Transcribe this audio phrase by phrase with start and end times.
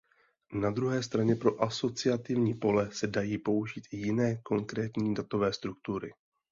[0.53, 6.11] Na druhé straně pro asociativní pole se dají použít i jiné konkrétní datové struktury.